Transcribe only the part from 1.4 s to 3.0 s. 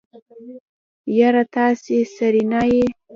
تاسې سېرېنا يئ.